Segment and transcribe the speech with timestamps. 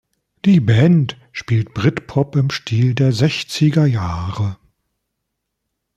[0.45, 4.57] Die Band spielt Britpop im Stil der sechziger Jahre.